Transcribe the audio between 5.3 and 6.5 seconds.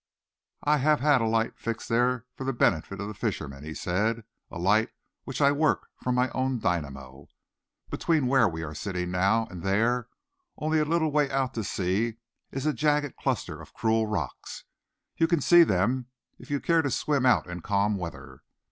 I work from my